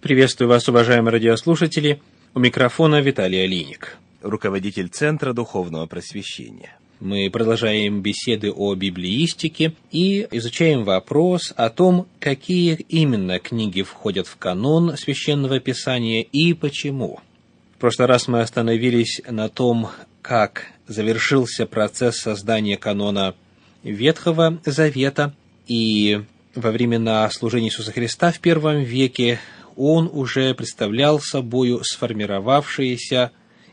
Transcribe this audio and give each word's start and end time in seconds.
Приветствую 0.00 0.48
вас, 0.48 0.68
уважаемые 0.68 1.12
радиослушатели. 1.12 2.00
У 2.32 2.38
микрофона 2.38 3.00
Виталий 3.00 3.42
Алиник. 3.42 3.98
руководитель 4.22 4.88
Центра 4.90 5.32
Духовного 5.32 5.86
Просвещения. 5.86 6.76
Мы 7.00 7.28
продолжаем 7.32 8.00
беседы 8.00 8.52
о 8.52 8.76
библеистике 8.76 9.72
и 9.90 10.28
изучаем 10.30 10.84
вопрос 10.84 11.52
о 11.56 11.68
том, 11.68 12.06
какие 12.20 12.74
именно 12.88 13.40
книги 13.40 13.82
входят 13.82 14.28
в 14.28 14.36
канон 14.36 14.96
Священного 14.96 15.58
Писания 15.58 16.22
и 16.22 16.54
почему. 16.54 17.18
В 17.76 17.80
прошлый 17.80 18.06
раз 18.06 18.28
мы 18.28 18.40
остановились 18.40 19.20
на 19.28 19.48
том, 19.48 19.88
как 20.22 20.66
завершился 20.86 21.66
процесс 21.66 22.18
создания 22.18 22.76
канона 22.76 23.34
Ветхого 23.82 24.60
Завета, 24.64 25.34
и 25.66 26.20
во 26.54 26.70
времена 26.70 27.28
служения 27.30 27.66
Иисуса 27.66 27.90
Христа 27.90 28.30
в 28.30 28.38
первом 28.38 28.82
веке 28.82 29.40
он 29.78 30.10
уже 30.12 30.52
представлял 30.54 31.20
собою 31.20 31.82
сформировавшееся 31.84 33.30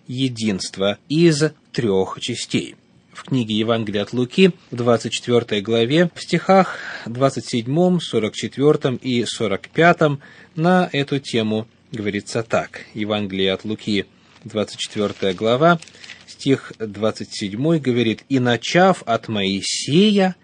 единство 0.07 0.99
из 1.09 1.43
трех 1.73 2.19
частей. 2.21 2.75
В 3.11 3.23
книге 3.23 3.55
Евангелия 3.55 4.03
от 4.03 4.13
Луки, 4.13 4.51
в 4.69 4.75
24 4.75 5.61
главе, 5.61 6.11
в 6.13 6.21
стихах 6.21 6.77
27, 7.07 7.99
44 7.99 8.97
и 9.01 9.25
45 9.25 10.19
на 10.55 10.89
эту 10.91 11.19
тему 11.19 11.67
говорится 11.91 12.43
так. 12.43 12.81
Евангелие 12.93 13.51
от 13.51 13.65
Луки, 13.65 14.05
24 14.43 15.33
глава, 15.33 15.79
стих 16.27 16.73
27 16.77 17.79
говорит, 17.79 18.25
«И 18.29 18.39
начав 18.39 19.01
от 19.07 19.27
Моисея 19.27 20.35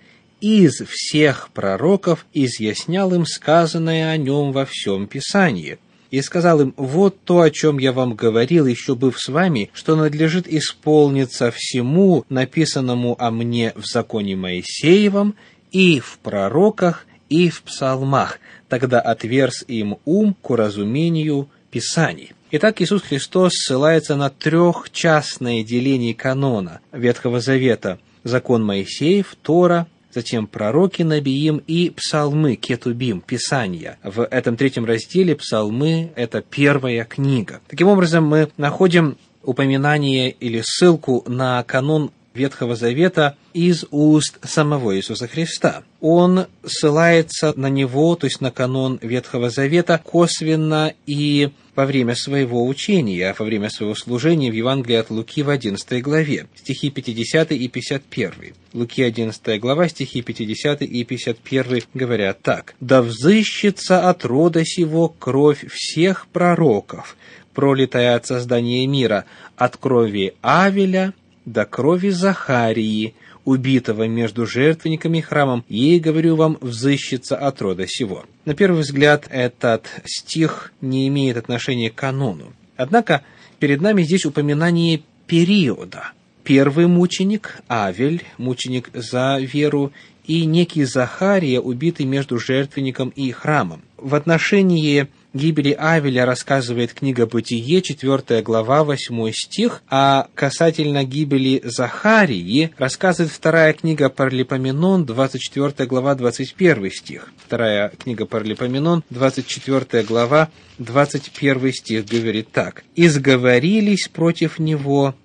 из 0.42 0.82
всех 0.88 1.50
пророков 1.54 2.26
изъяснял 2.34 3.14
им 3.14 3.26
сказанное 3.26 4.10
о 4.10 4.18
нем 4.18 4.52
во 4.52 4.66
всем 4.66 5.08
Писании» 5.08 5.78
и 6.10 6.22
сказал 6.22 6.60
им, 6.60 6.74
«Вот 6.76 7.24
то, 7.24 7.40
о 7.40 7.50
чем 7.50 7.78
я 7.78 7.94
вам 7.94 8.16
говорил, 8.16 8.66
еще 8.66 8.96
быв 8.96 9.18
с 9.18 9.30
вами, 9.30 9.70
что 9.74 9.96
надлежит 9.96 10.46
исполниться 10.48 11.52
всему, 11.52 12.26
написанному 12.28 13.16
о 13.18 13.32
мне 13.32 13.72
в 13.76 13.86
законе 13.86 14.36
Моисеевом, 14.36 15.36
и 15.72 16.02
в 16.02 16.20
пророках, 16.22 17.08
и 17.30 17.50
в 17.50 17.62
псалмах. 17.62 18.40
Тогда 18.68 19.00
отверз 19.00 19.64
им 19.70 20.00
ум 20.04 20.36
к 20.42 20.50
уразумению 20.50 21.48
Писаний». 21.72 22.34
Итак, 22.54 22.82
Иисус 22.82 23.04
Христос 23.04 23.54
ссылается 23.54 24.18
на 24.18 24.30
трехчастное 24.30 25.64
деление 25.64 26.14
канона 26.14 26.82
Ветхого 26.92 27.40
Завета. 27.40 28.00
Закон 28.26 28.66
Моисеев, 28.66 29.38
Тора, 29.42 29.88
затем 30.14 30.48
пророки 30.48 31.02
Набиим 31.04 31.62
и 31.68 31.90
псалмы, 31.90 32.56
кетубим, 32.56 33.22
писания. 33.22 33.98
В 34.04 34.24
этом 34.24 34.58
третьем 34.58 34.86
разделе 34.86 35.36
псалмы– 35.36 36.12
это 36.16 36.42
первая 36.42 37.04
книга. 37.06 37.62
Таким 37.68 37.88
образом, 37.88 38.26
мы 38.26 38.50
находим 38.58 39.18
упоминание 39.44 40.32
или 40.32 40.62
ссылку 40.64 41.24
на 41.28 41.64
канон 41.64 42.12
Ветхого 42.34 42.76
Завета 42.76 43.36
из 43.54 43.86
уст 43.92 44.40
самого 44.44 44.96
Иисуса 44.96 45.28
Христа. 45.28 45.84
Он 46.00 46.46
ссылается 46.66 47.54
на 47.58 47.68
него, 47.68 48.16
то 48.16 48.26
есть 48.26 48.40
на 48.40 48.52
канон 48.52 49.00
Ветхого 49.02 49.50
Завета, 49.50 50.00
косвенно 50.04 50.94
и 51.06 51.52
во 51.76 51.86
время 51.86 52.16
своего 52.16 52.66
учения, 52.66 53.36
во 53.38 53.46
время 53.46 53.70
своего 53.70 53.96
служения 53.96 54.52
в 54.52 54.54
Евангелии 54.54 54.98
от 54.98 55.10
Луки 55.10 55.44
в 55.44 55.50
11 55.50 56.02
главе, 56.02 56.48
стихи 56.56 56.90
50 56.90 57.52
и 57.52 57.68
51. 57.68 58.54
Луки 58.74 59.02
11 59.02 59.60
глава, 59.60 59.88
стихи 59.88 60.22
50 60.22 60.82
и 60.82 61.04
51 61.04 61.84
говорят 61.94 62.42
так. 62.42 62.76
«Да 62.80 63.02
взыщется 63.02 64.10
от 64.10 64.26
рода 64.26 64.66
сего 64.66 65.10
кровь 65.10 65.66
всех 65.72 66.28
пророков, 66.28 67.16
пролитая 67.54 68.16
от 68.16 68.26
создания 68.26 68.86
мира, 68.88 69.26
от 69.56 69.78
крови 69.78 70.34
Авеля 70.42 71.14
до 71.46 71.66
крови 71.66 72.10
Захарии, 72.10 73.16
убитого 73.46 74.08
между 74.08 74.46
жертвенниками 74.46 75.20
и 75.20 75.22
храмом, 75.22 75.64
ей, 75.68 76.00
говорю 76.00 76.36
вам, 76.36 76.58
взыщется 76.62 77.36
от 77.36 77.62
рода 77.62 77.86
сего». 77.88 78.26
На 78.46 78.54
первый 78.54 78.82
взгляд, 78.82 79.28
этот 79.30 79.88
стих 80.06 80.74
не 80.82 81.08
имеет 81.08 81.38
отношения 81.38 81.90
к 81.90 81.96
канону. 81.96 82.54
Однако, 82.76 83.24
перед 83.60 83.82
нами 83.82 84.04
здесь 84.04 84.26
упоминание 84.26 85.02
периода. 85.28 86.12
Первый 86.44 86.88
мученик, 86.88 87.62
Авель, 87.70 88.24
мученик 88.38 88.90
за 88.94 89.38
веру, 89.40 89.92
и 90.26 90.46
некий 90.46 90.86
Захария, 90.86 91.60
убитый 91.60 92.06
между 92.06 92.40
жертвенником 92.40 93.10
и 93.10 93.32
храмом. 93.32 93.82
В 93.98 94.16
отношении 94.16 95.08
гибели 95.34 95.72
Авеля 95.72 96.26
рассказывает 96.26 96.94
книга 96.94 97.26
«Бытие», 97.26 97.82
4 97.82 98.42
глава, 98.42 98.84
8 98.84 99.32
стих, 99.34 99.82
а 99.90 100.28
касательно 100.36 101.04
гибели 101.04 101.62
Захарии 101.64 102.72
рассказывает 102.78 103.32
вторая 103.32 103.74
книга 103.74 104.10
Парлипоменон, 104.10 105.06
24 105.06 105.88
глава, 105.88 106.16
21 106.16 106.92
стих. 106.92 107.32
Вторая 107.46 107.90
книга 107.90 108.26
Парлипоменон, 108.26 109.04
24 109.10 110.04
глава, 110.04 110.50
21 110.78 111.74
стих 111.74 112.06
говорит 112.06 112.52
так. 112.52 112.84
«Изговорились 112.96 114.08
против 114.08 114.60
него 114.60 115.16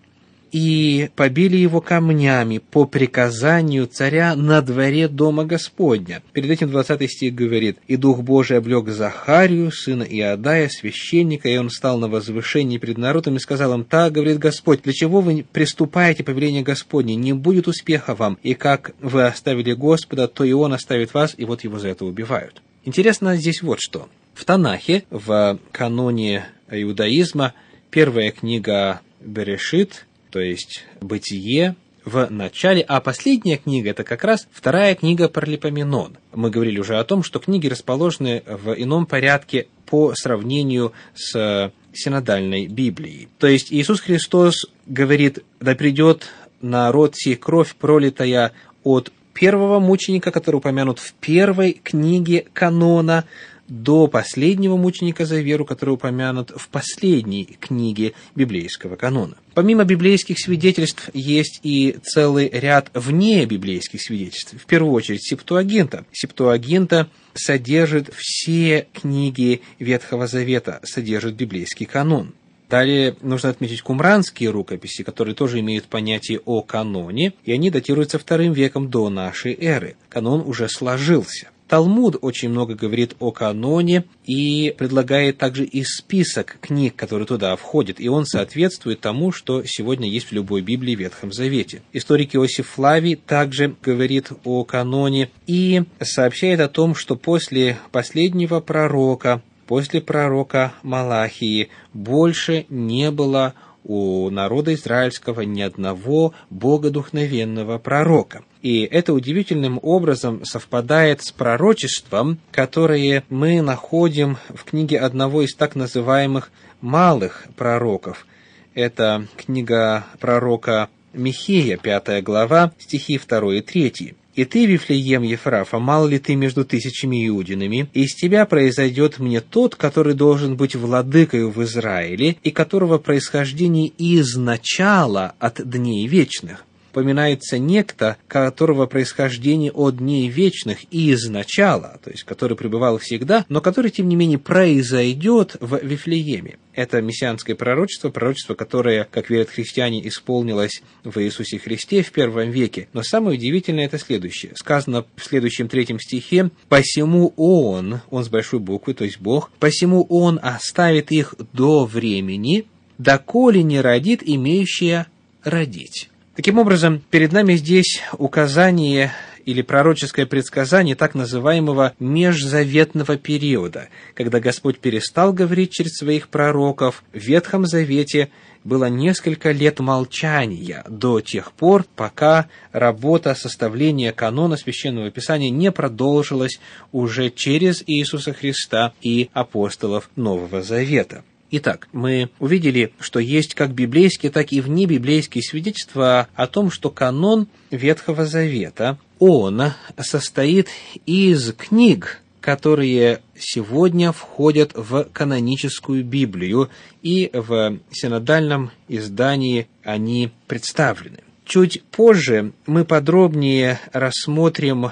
и 0.56 1.10
побили 1.16 1.58
его 1.58 1.82
камнями 1.82 2.56
по 2.56 2.86
приказанию 2.86 3.86
царя 3.86 4.34
на 4.34 4.62
дворе 4.62 5.06
дома 5.06 5.44
Господня. 5.44 6.22
Перед 6.32 6.50
этим 6.50 6.70
20 6.70 7.10
стих 7.10 7.34
говорит, 7.34 7.76
«И 7.88 7.96
Дух 7.96 8.22
Божий 8.22 8.56
облег 8.56 8.88
Захарию, 8.88 9.70
сына 9.70 10.02
Иодая, 10.02 10.70
священника, 10.70 11.50
и 11.50 11.58
он 11.58 11.68
стал 11.68 11.98
на 11.98 12.08
возвышении 12.08 12.78
перед 12.78 12.96
народом 12.96 13.36
и 13.36 13.38
сказал 13.38 13.74
им, 13.74 13.84
так, 13.84 14.14
говорит 14.14 14.38
Господь, 14.38 14.80
для 14.80 14.94
чего 14.94 15.20
вы 15.20 15.44
приступаете 15.44 16.24
по 16.24 16.32
повелению 16.32 16.64
Господне? 16.64 17.16
Не 17.16 17.34
будет 17.34 17.68
успеха 17.68 18.14
вам, 18.14 18.38
и 18.42 18.54
как 18.54 18.92
вы 19.02 19.26
оставили 19.26 19.74
Господа, 19.74 20.26
то 20.26 20.42
и 20.42 20.52
он 20.52 20.72
оставит 20.72 21.12
вас, 21.12 21.34
и 21.36 21.44
вот 21.44 21.64
его 21.64 21.78
за 21.78 21.88
это 21.88 22.06
убивают». 22.06 22.62
Интересно 22.86 23.36
здесь 23.36 23.60
вот 23.60 23.80
что. 23.82 24.08
В 24.32 24.46
Танахе, 24.46 25.04
в 25.10 25.58
каноне 25.70 26.46
иудаизма, 26.70 27.52
первая 27.90 28.30
книга 28.30 29.02
Берешит, 29.20 30.05
то 30.30 30.40
есть 30.40 30.84
«Бытие», 31.00 31.76
в 32.06 32.30
начале, 32.30 32.82
а 32.82 33.00
последняя 33.00 33.56
книга– 33.56 33.90
это 33.90 34.04
как 34.04 34.22
раз 34.22 34.46
вторая 34.52 34.94
книга 34.94 35.28
Паралипоменон. 35.28 36.16
Мы 36.32 36.50
говорили 36.50 36.78
уже 36.78 36.98
о 36.98 37.04
том, 37.04 37.24
что 37.24 37.40
книги 37.40 37.66
расположены 37.66 38.44
в 38.46 38.72
ином 38.74 39.06
порядке 39.06 39.66
по 39.86 40.14
сравнению 40.14 40.92
с 41.16 41.72
синодальной 41.92 42.68
Библией. 42.68 43.28
То 43.38 43.48
есть 43.48 43.72
Иисус 43.72 44.00
Христос 44.00 44.66
говорит, 44.86 45.44
да 45.58 45.74
придет 45.74 46.28
народ 46.60 47.16
сей 47.16 47.34
кровь, 47.34 47.74
пролитая 47.74 48.52
от 48.84 49.12
первого 49.34 49.80
мученика, 49.80 50.30
который 50.30 50.56
упомянут 50.56 51.00
в 51.00 51.12
первой 51.14 51.72
книге 51.72 52.46
канона, 52.52 53.24
до 53.68 54.06
последнего 54.06 54.76
мученика 54.76 55.24
за 55.24 55.40
веру, 55.40 55.64
который 55.64 55.90
упомянут 55.90 56.52
в 56.54 56.68
последней 56.68 57.56
книге 57.60 58.12
библейского 58.34 58.96
канона. 58.96 59.36
Помимо 59.54 59.84
библейских 59.84 60.38
свидетельств 60.38 61.10
есть 61.14 61.60
и 61.62 61.96
целый 62.02 62.48
ряд 62.48 62.90
вне 62.94 63.46
библейских 63.46 64.02
свидетельств. 64.02 64.54
В 64.60 64.66
первую 64.66 64.92
очередь 64.92 65.24
Септуагинта. 65.24 66.04
Септуагинта 66.12 67.08
содержит 67.34 68.12
все 68.14 68.86
книги 68.92 69.62
Ветхого 69.78 70.26
Завета, 70.26 70.80
содержит 70.84 71.34
библейский 71.34 71.86
канон. 71.86 72.34
Далее 72.68 73.16
нужно 73.22 73.50
отметить 73.50 73.82
кумранские 73.82 74.50
рукописи, 74.50 75.04
которые 75.04 75.36
тоже 75.36 75.60
имеют 75.60 75.84
понятие 75.84 76.40
о 76.44 76.62
каноне, 76.62 77.32
и 77.44 77.52
они 77.52 77.70
датируются 77.70 78.18
вторым 78.18 78.52
веком 78.52 78.90
до 78.90 79.08
нашей 79.08 79.54
эры. 79.54 79.96
Канон 80.08 80.40
уже 80.40 80.68
сложился. 80.68 81.50
Талмуд 81.68 82.16
очень 82.20 82.48
много 82.48 82.74
говорит 82.74 83.16
о 83.18 83.32
каноне 83.32 84.04
и 84.24 84.74
предлагает 84.78 85.38
также 85.38 85.64
и 85.64 85.82
список 85.82 86.58
книг, 86.60 86.94
которые 86.94 87.26
туда 87.26 87.56
входят, 87.56 88.00
и 88.00 88.08
он 88.08 88.24
соответствует 88.24 89.00
тому, 89.00 89.32
что 89.32 89.64
сегодня 89.64 90.08
есть 90.08 90.28
в 90.28 90.32
любой 90.32 90.62
Библии 90.62 90.94
в 90.94 91.00
Ветхом 91.00 91.32
Завете. 91.32 91.82
Историк 91.92 92.36
Иосиф 92.36 92.68
Флавий 92.68 93.16
также 93.16 93.74
говорит 93.82 94.30
о 94.44 94.64
каноне 94.64 95.30
и 95.46 95.82
сообщает 96.00 96.60
о 96.60 96.68
том, 96.68 96.94
что 96.94 97.16
после 97.16 97.78
последнего 97.90 98.60
пророка, 98.60 99.42
после 99.66 100.00
пророка 100.00 100.72
Малахии, 100.82 101.70
больше 101.92 102.66
не 102.68 103.10
было 103.10 103.54
у 103.86 104.28
народа 104.30 104.74
израильского 104.74 105.42
ни 105.42 105.62
одного 105.62 106.34
богодухновенного 106.50 107.78
пророка. 107.78 108.42
И 108.60 108.82
это 108.82 109.14
удивительным 109.14 109.78
образом 109.80 110.44
совпадает 110.44 111.22
с 111.22 111.30
пророчеством, 111.30 112.38
которое 112.50 113.22
мы 113.28 113.62
находим 113.62 114.38
в 114.48 114.64
книге 114.64 114.98
одного 114.98 115.42
из 115.42 115.54
так 115.54 115.76
называемых 115.76 116.50
малых 116.80 117.46
пророков. 117.56 118.26
Это 118.74 119.28
книга 119.36 120.04
пророка 120.18 120.88
Михея, 121.12 121.76
пятая 121.76 122.20
глава, 122.22 122.72
стихи 122.78 123.18
2 123.18 123.54
и 123.54 123.60
3. 123.60 124.14
И 124.36 124.44
ты, 124.44 124.66
Вифлеем 124.66 125.22
Ефрафа, 125.22 125.78
мало 125.78 126.06
ли 126.06 126.18
ты 126.18 126.36
между 126.36 126.66
тысячами 126.66 127.26
иудинами, 127.26 127.88
и 127.94 128.02
из 128.02 128.14
тебя 128.14 128.44
произойдет 128.44 129.18
мне 129.18 129.40
тот, 129.40 129.76
который 129.76 130.12
должен 130.12 130.56
быть 130.56 130.76
владыкою 130.76 131.50
в 131.50 131.62
Израиле, 131.64 132.36
и 132.42 132.50
которого 132.50 132.98
происхождение 132.98 133.90
изначало 133.96 135.34
от 135.38 135.66
дней 135.66 136.06
вечных 136.06 136.65
упоминается 136.96 137.58
некто, 137.58 138.16
которого 138.26 138.86
происхождение 138.86 139.70
от 139.70 139.98
дней 139.98 140.28
вечных 140.28 140.78
и 140.90 141.12
изначала, 141.12 142.00
то 142.02 142.10
есть 142.10 142.22
который 142.22 142.56
пребывал 142.56 142.96
всегда, 142.96 143.44
но 143.50 143.60
который, 143.60 143.90
тем 143.90 144.08
не 144.08 144.16
менее, 144.16 144.38
произойдет 144.38 145.58
в 145.60 145.78
Вифлееме. 145.82 146.56
Это 146.72 147.02
мессианское 147.02 147.54
пророчество, 147.54 148.08
пророчество, 148.08 148.54
которое, 148.54 149.06
как 149.10 149.28
верят 149.28 149.50
христиане, 149.50 150.08
исполнилось 150.08 150.82
в 151.04 151.20
Иисусе 151.20 151.58
Христе 151.58 152.02
в 152.02 152.12
первом 152.12 152.50
веке. 152.50 152.88
Но 152.94 153.02
самое 153.02 153.36
удивительное 153.36 153.84
это 153.84 153.98
следующее. 153.98 154.52
Сказано 154.54 155.04
в 155.16 155.22
следующем 155.22 155.68
третьем 155.68 156.00
стихе, 156.00 156.50
«Посему 156.70 157.34
Он, 157.36 158.00
Он 158.08 158.24
с 158.24 158.30
большой 158.30 158.60
буквы, 158.60 158.94
то 158.94 159.04
есть 159.04 159.20
Бог, 159.20 159.50
посему 159.58 160.06
Он 160.08 160.40
оставит 160.42 161.12
их 161.12 161.34
до 161.52 161.84
времени, 161.84 162.64
доколе 162.96 163.62
не 163.62 163.82
родит 163.82 164.22
имеющая 164.24 165.08
родить». 165.44 166.08
Таким 166.36 166.58
образом, 166.58 167.02
перед 167.10 167.32
нами 167.32 167.54
здесь 167.54 168.02
указание 168.18 169.10
или 169.46 169.62
пророческое 169.62 170.26
предсказание 170.26 170.94
так 170.94 171.14
называемого 171.14 171.94
межзаветного 171.98 173.16
периода, 173.16 173.88
когда 174.12 174.38
Господь 174.38 174.78
перестал 174.78 175.32
говорить 175.32 175.70
через 175.70 175.96
своих 175.96 176.28
пророков. 176.28 177.04
В 177.14 177.18
Ветхом 177.18 177.64
Завете 177.64 178.28
было 178.64 178.90
несколько 178.90 179.50
лет 179.52 179.80
молчания 179.80 180.84
до 180.90 181.22
тех 181.22 181.52
пор, 181.52 181.86
пока 181.96 182.48
работа 182.70 183.34
составления 183.34 184.12
канона 184.12 184.58
Священного 184.58 185.10
Писания 185.10 185.48
не 185.48 185.72
продолжилась 185.72 186.60
уже 186.92 187.30
через 187.30 187.82
Иисуса 187.86 188.34
Христа 188.34 188.92
и 189.00 189.30
апостолов 189.32 190.10
Нового 190.16 190.60
Завета. 190.60 191.24
Итак, 191.50 191.88
мы 191.92 192.30
увидели, 192.40 192.92
что 192.98 193.20
есть 193.20 193.54
как 193.54 193.72
библейские, 193.72 194.32
так 194.32 194.52
и 194.52 194.60
внебиблейские 194.60 195.42
свидетельства 195.42 196.28
о 196.34 196.46
том, 196.48 196.70
что 196.72 196.90
канон 196.90 197.46
Ветхого 197.70 198.26
Завета, 198.26 198.98
он 199.20 199.62
состоит 199.98 200.68
из 201.06 201.52
книг, 201.52 202.20
которые 202.40 203.20
сегодня 203.38 204.10
входят 204.10 204.72
в 204.74 205.04
каноническую 205.12 206.04
Библию, 206.04 206.68
и 207.02 207.30
в 207.32 207.78
синодальном 207.92 208.72
издании 208.88 209.68
они 209.84 210.32
представлены. 210.48 211.20
Чуть 211.44 211.82
позже 211.84 212.52
мы 212.66 212.84
подробнее 212.84 213.78
рассмотрим 213.92 214.90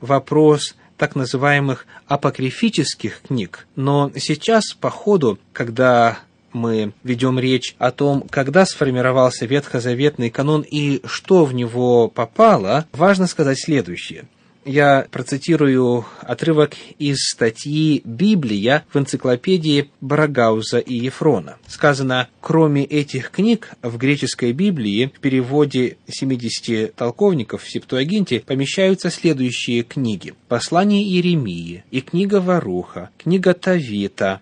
вопрос 0.00 0.74
так 1.02 1.16
называемых 1.16 1.84
апокрифических 2.06 3.22
книг. 3.22 3.66
Но 3.74 4.12
сейчас, 4.14 4.72
по 4.72 4.88
ходу, 4.88 5.36
когда 5.52 6.20
мы 6.52 6.92
ведем 7.02 7.40
речь 7.40 7.74
о 7.80 7.90
том, 7.90 8.22
когда 8.30 8.64
сформировался 8.64 9.44
ветхозаветный 9.44 10.30
канон 10.30 10.60
и 10.60 11.00
что 11.04 11.44
в 11.44 11.54
него 11.54 12.06
попало, 12.06 12.86
важно 12.92 13.26
сказать 13.26 13.58
следующее– 13.60 14.26
я 14.64 15.06
процитирую 15.10 16.04
отрывок 16.20 16.74
из 16.98 17.18
статьи 17.32 18.02
«Библия» 18.04 18.84
в 18.92 18.98
энциклопедии 18.98 19.90
Барагауза 20.00 20.78
и 20.78 20.94
Ефрона. 20.94 21.56
Сказано, 21.66 22.28
кроме 22.40 22.84
этих 22.84 23.30
книг, 23.30 23.70
в 23.82 23.96
греческой 23.96 24.52
Библии 24.52 25.12
в 25.14 25.20
переводе 25.20 25.96
70 26.08 26.94
толковников 26.94 27.62
в 27.62 27.70
Септуагинте 27.70 28.40
помещаются 28.40 29.10
следующие 29.10 29.82
книги. 29.82 30.34
Послание 30.48 31.02
Иеремии 31.02 31.84
и 31.90 32.00
книга 32.00 32.40
Варуха, 32.40 33.10
книга 33.18 33.54
Тавита, 33.54 34.40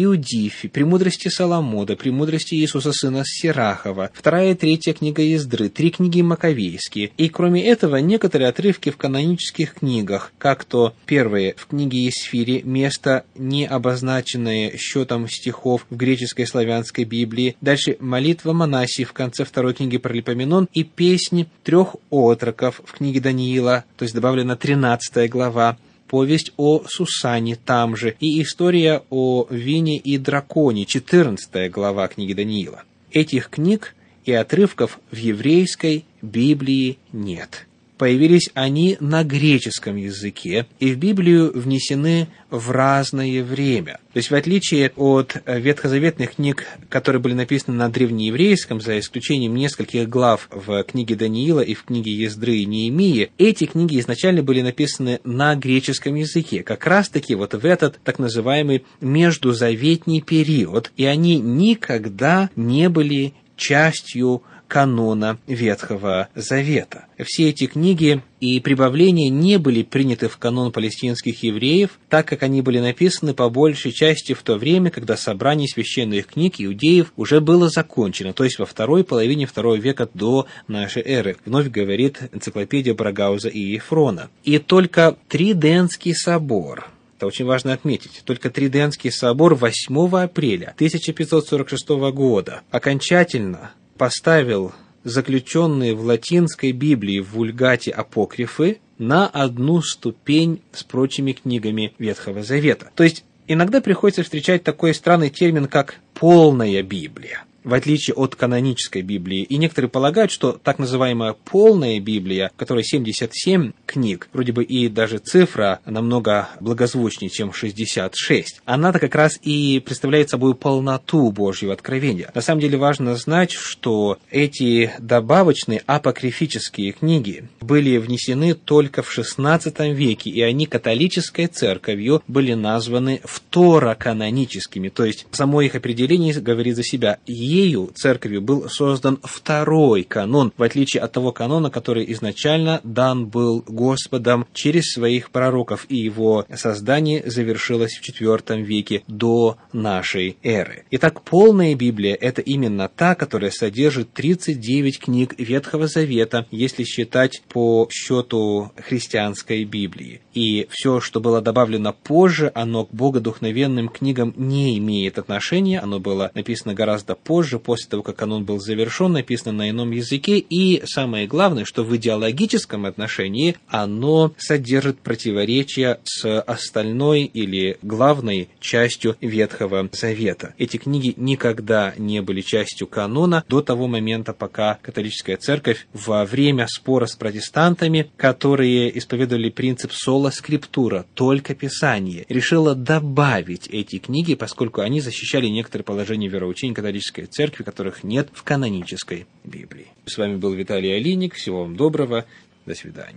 Иудифи, 0.00 0.68
«Премудрости 0.68 1.26
Соломода», 1.28 1.96
«Премудрости 1.96 2.54
Иисуса 2.54 2.92
Сына 2.92 3.24
Сирахова, 3.24 4.10
вторая 4.14 4.52
и 4.52 4.54
третья 4.54 4.92
книга 4.92 5.22
Ездры, 5.22 5.68
три 5.68 5.90
книги 5.90 6.22
Маковейские. 6.22 7.10
И 7.16 7.28
кроме 7.28 7.66
этого, 7.66 7.96
некоторые 7.96 8.48
отрывки 8.48 8.90
в 8.90 8.96
канонических 8.96 9.74
книгах, 9.74 10.32
как 10.38 10.64
то 10.64 10.94
первое 11.04 11.54
в 11.56 11.66
книге 11.66 12.04
Есфири, 12.04 12.62
место, 12.64 13.24
не 13.34 13.66
обозначенное 13.66 14.76
счетом 14.76 15.28
стихов 15.28 15.84
в 15.90 15.96
греческой 15.96 16.44
и 16.44 16.48
славянской 16.48 17.02
Библии, 17.02 17.56
дальше 17.60 17.96
молитва 17.98 18.52
Манасии 18.52 19.02
в 19.02 19.12
конце 19.12 19.44
второй 19.44 19.74
книги 19.74 19.98
Паралипоменон 19.98 20.68
и 20.72 20.84
песни 20.84 21.48
трех 21.64 21.96
отроков 22.10 22.80
в 22.84 22.92
книге 22.92 23.20
Даниила, 23.20 23.84
то 23.96 24.04
есть 24.04 24.14
добавлена 24.14 24.54
13 24.54 25.28
глава, 25.28 25.76
повесть 26.08 26.52
о 26.56 26.82
Сусане 26.86 27.56
там 27.56 27.96
же 27.96 28.16
и 28.18 28.42
история 28.42 29.02
о 29.10 29.46
Вине 29.48 29.98
и 29.98 30.18
Драконе, 30.18 30.86
14 30.86 31.70
глава 31.70 32.08
книги 32.08 32.32
Даниила. 32.32 32.82
Этих 33.12 33.50
книг 33.50 33.94
и 34.24 34.32
отрывков 34.32 34.98
в 35.10 35.16
еврейской 35.16 36.04
Библии 36.22 36.98
нет 37.12 37.67
появились 37.98 38.50
они 38.54 38.96
на 39.00 39.24
греческом 39.24 39.96
языке 39.96 40.66
и 40.78 40.92
в 40.92 40.98
Библию 40.98 41.52
внесены 41.52 42.28
в 42.50 42.70
разное 42.70 43.42
время. 43.42 43.98
То 44.12 44.18
есть, 44.18 44.30
в 44.30 44.34
отличие 44.34 44.92
от 44.96 45.36
ветхозаветных 45.46 46.36
книг, 46.36 46.66
которые 46.88 47.20
были 47.20 47.34
написаны 47.34 47.76
на 47.76 47.90
древнееврейском, 47.90 48.80
за 48.80 48.98
исключением 48.98 49.54
нескольких 49.54 50.08
глав 50.08 50.48
в 50.50 50.82
книге 50.84 51.16
Даниила 51.16 51.60
и 51.60 51.74
в 51.74 51.84
книге 51.84 52.12
Ездры 52.12 52.54
и 52.56 52.66
Неемии, 52.66 53.30
эти 53.36 53.66
книги 53.66 53.98
изначально 54.00 54.42
были 54.42 54.62
написаны 54.62 55.20
на 55.24 55.54
греческом 55.56 56.14
языке, 56.14 56.62
как 56.62 56.86
раз-таки 56.86 57.34
вот 57.34 57.54
в 57.54 57.66
этот 57.66 57.98
так 58.04 58.18
называемый 58.18 58.84
междузаветний 59.00 60.22
период, 60.22 60.92
и 60.96 61.04
они 61.04 61.38
никогда 61.38 62.50
не 62.56 62.88
были 62.88 63.34
частью 63.56 64.42
канона 64.68 65.38
Ветхого 65.46 66.28
Завета. 66.34 67.06
Все 67.24 67.48
эти 67.48 67.66
книги 67.66 68.22
и 68.38 68.60
прибавления 68.60 69.30
не 69.30 69.58
были 69.58 69.82
приняты 69.82 70.28
в 70.28 70.36
канон 70.36 70.70
палестинских 70.70 71.42
евреев, 71.42 71.98
так 72.08 72.28
как 72.28 72.42
они 72.42 72.62
были 72.62 72.78
написаны 72.78 73.34
по 73.34 73.48
большей 73.48 73.92
части 73.92 74.34
в 74.34 74.42
то 74.42 74.56
время, 74.56 74.90
когда 74.90 75.16
собрание 75.16 75.66
священных 75.66 76.28
книг 76.28 76.56
иудеев 76.58 77.12
уже 77.16 77.40
было 77.40 77.68
закончено, 77.68 78.32
то 78.32 78.44
есть 78.44 78.58
во 78.58 78.66
второй 78.66 79.02
половине 79.02 79.46
второго 79.46 79.74
века 79.74 80.08
до 80.12 80.46
нашей 80.68 81.02
эры, 81.02 81.36
вновь 81.44 81.68
говорит 81.68 82.20
энциклопедия 82.32 82.94
Брагауза 82.94 83.48
и 83.48 83.60
Ефрона. 83.60 84.28
И 84.44 84.58
только 84.58 85.16
Триденский 85.28 86.14
собор– 86.14 86.88
это 87.18 87.26
очень 87.26 87.46
важно 87.46 87.72
отметить. 87.72 88.22
Только 88.24 88.48
Триденский 88.48 89.10
собор 89.10 89.56
8 89.56 90.22
апреля 90.22 90.72
1546 90.76 91.88
года 92.12 92.60
окончательно 92.70 93.72
поставил 93.98 94.72
заключенные 95.04 95.94
в 95.94 96.02
латинской 96.02 96.72
Библии 96.72 97.20
в 97.20 97.32
вульгате 97.34 97.90
апокрифы 97.90 98.78
на 98.98 99.26
одну 99.26 99.82
ступень 99.82 100.62
с 100.72 100.82
прочими 100.84 101.32
книгами 101.32 101.92
Ветхого 101.98 102.42
Завета. 102.42 102.90
То 102.94 103.04
есть 103.04 103.24
иногда 103.46 103.80
приходится 103.80 104.22
встречать 104.22 104.62
такой 104.64 104.94
странный 104.94 105.30
термин, 105.30 105.66
как 105.66 105.96
полная 106.14 106.82
Библия 106.82 107.44
в 107.64 107.74
отличие 107.74 108.14
от 108.14 108.34
канонической 108.34 109.02
Библии. 109.02 109.42
И 109.42 109.56
некоторые 109.56 109.90
полагают, 109.90 110.30
что 110.30 110.52
так 110.52 110.78
называемая 110.78 111.34
полная 111.44 112.00
Библия, 112.00 112.50
в 112.54 112.58
которой 112.58 112.84
77 112.84 113.72
книг, 113.86 114.28
вроде 114.32 114.52
бы 114.52 114.64
и 114.64 114.88
даже 114.88 115.18
цифра 115.18 115.80
намного 115.84 116.48
благозвучнее, 116.60 117.30
чем 117.30 117.52
66, 117.52 118.62
она-то 118.64 118.98
как 118.98 119.14
раз 119.14 119.38
и 119.42 119.82
представляет 119.84 120.30
собой 120.30 120.54
полноту 120.54 121.30
Божьего 121.30 121.72
откровения. 121.72 122.30
На 122.34 122.40
самом 122.40 122.60
деле 122.60 122.78
важно 122.78 123.14
знать, 123.16 123.52
что 123.52 124.18
эти 124.30 124.92
добавочные 124.98 125.82
апокрифические 125.86 126.92
книги 126.92 127.48
были 127.60 127.98
внесены 127.98 128.54
только 128.54 129.02
в 129.02 129.18
XVI 129.18 129.92
веке, 129.92 130.30
и 130.30 130.40
они 130.42 130.66
католической 130.66 131.46
церковью 131.46 132.22
были 132.28 132.54
названы 132.54 133.20
второканоническими, 133.24 134.88
то 134.88 135.04
есть 135.04 135.26
само 135.32 135.62
их 135.62 135.74
определение 135.74 136.32
говорит 136.34 136.76
за 136.76 136.82
себя 136.82 137.18
ею, 137.58 137.90
церковью, 137.94 138.40
был 138.40 138.68
создан 138.68 139.18
второй 139.22 140.04
канон, 140.04 140.52
в 140.56 140.62
отличие 140.62 141.02
от 141.02 141.12
того 141.12 141.32
канона, 141.32 141.70
который 141.70 142.10
изначально 142.12 142.80
дан 142.84 143.26
был 143.26 143.64
Господом 143.66 144.46
через 144.52 144.92
своих 144.92 145.30
пророков, 145.30 145.86
и 145.88 145.96
его 145.96 146.46
создание 146.54 147.22
завершилось 147.28 147.98
в 147.98 148.08
IV 148.08 148.62
веке 148.62 149.02
до 149.08 149.56
нашей 149.72 150.36
эры. 150.42 150.84
Итак, 150.90 151.22
полная 151.22 151.74
Библия– 151.74 152.14
это 152.20 152.42
именно 152.42 152.88
та, 152.88 153.14
которая 153.14 153.50
содержит 153.50 154.12
39 154.12 155.00
книг 155.00 155.34
Ветхого 155.38 155.86
Завета, 155.86 156.46
если 156.50 156.84
считать 156.84 157.42
по 157.48 157.88
счету 157.90 158.72
христианской 158.76 159.64
Библии. 159.64 160.20
И 160.34 160.68
все, 160.70 161.00
что 161.00 161.20
было 161.20 161.40
добавлено 161.40 161.92
позже, 161.92 162.52
оно 162.54 162.84
к 162.84 162.92
богодухновенным 162.92 163.88
книгам 163.88 164.34
не 164.36 164.78
имеет 164.78 165.18
отношения, 165.18 165.80
оно 165.80 165.98
было 165.98 166.30
написано 166.34 166.74
гораздо 166.74 167.14
позже, 167.14 167.37
позже, 167.38 167.60
после 167.60 167.88
того, 167.88 168.02
как 168.02 168.16
канон 168.16 168.44
был 168.44 168.58
завершен, 168.58 169.12
написано 169.12 169.52
на 169.52 169.70
ином 169.70 169.92
языке, 169.92 170.38
и 170.38 170.82
самое 170.84 171.28
главное, 171.28 171.64
что 171.64 171.84
в 171.84 171.96
идеологическом 171.96 172.84
отношении 172.84 173.54
оно 173.68 174.32
содержит 174.38 174.98
противоречия 174.98 176.00
с 176.02 176.40
остальной 176.40 177.22
или 177.22 177.78
главной 177.82 178.48
частью 178.58 179.14
Ветхого 179.20 179.88
Завета. 179.92 180.54
Эти 180.58 180.78
книги 180.78 181.14
никогда 181.16 181.94
не 181.96 182.22
были 182.22 182.40
частью 182.40 182.88
канона 182.88 183.44
до 183.48 183.62
того 183.62 183.86
момента, 183.86 184.32
пока 184.32 184.80
католическая 184.82 185.36
церковь 185.36 185.86
во 185.92 186.24
время 186.24 186.66
спора 186.68 187.06
с 187.06 187.14
протестантами, 187.14 188.10
которые 188.16 188.98
исповедовали 188.98 189.50
принцип 189.50 189.92
соло 189.92 190.30
скриптура, 190.30 191.06
только 191.14 191.54
Писание, 191.54 192.26
решила 192.28 192.74
добавить 192.74 193.68
эти 193.68 193.98
книги, 193.98 194.34
поскольку 194.34 194.80
они 194.80 195.00
защищали 195.00 195.46
некоторые 195.46 195.84
положения 195.84 196.26
вероучения 196.26 196.74
католической 196.74 197.27
церкви, 197.28 197.62
которых 197.62 198.04
нет 198.04 198.28
в 198.32 198.42
канонической 198.42 199.26
Библии. 199.44 199.88
С 200.06 200.18
вами 200.18 200.36
был 200.36 200.52
Виталий 200.52 200.94
Алиник. 200.94 201.34
Всего 201.34 201.60
вам 201.60 201.76
доброго. 201.76 202.26
До 202.66 202.74
свидания. 202.74 203.16